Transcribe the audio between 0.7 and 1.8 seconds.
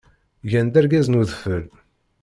argaz n udfel.